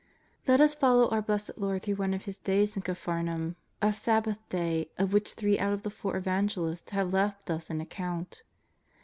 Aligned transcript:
Let 0.47 0.59
us 0.59 0.73
follow 0.73 1.09
our 1.09 1.21
Blessed 1.21 1.51
Lord 1.57 1.83
through 1.83 1.97
one 1.97 2.15
of 2.15 2.23
His 2.23 2.39
days 2.39 2.75
in 2.75 2.81
Capharnaum, 2.81 3.55
a 3.83 3.93
Sabbath 3.93 4.39
day, 4.49 4.89
of 4.97 5.13
which 5.13 5.33
three 5.33 5.59
out 5.59 5.73
of 5.73 5.83
the 5.83 5.91
four 5.91 6.17
Evangelists 6.17 6.89
have 6.89 7.13
left 7.13 7.51
us 7.51 7.69
an 7.69 7.81
account. 7.81 8.41